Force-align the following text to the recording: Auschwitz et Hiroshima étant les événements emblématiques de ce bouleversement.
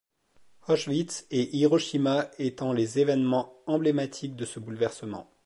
Auschwitz 0.67 1.27
et 1.29 1.51
Hiroshima 1.55 2.31
étant 2.39 2.73
les 2.73 2.97
événements 2.97 3.61
emblématiques 3.67 4.35
de 4.35 4.45
ce 4.45 4.59
bouleversement. 4.59 5.29